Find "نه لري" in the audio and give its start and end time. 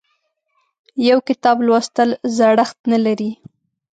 2.91-3.31